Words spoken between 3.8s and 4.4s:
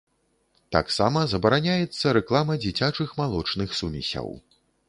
сумесяў.